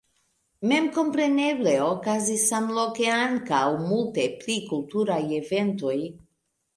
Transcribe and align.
Memkompreneble 0.69 1.73
okazis 1.87 2.45
samloke 2.51 3.05
ankaŭ 3.17 3.59
multe 3.91 4.25
pli 4.39 4.55
kulturaj 4.73 5.19
eventoj. 5.41 5.95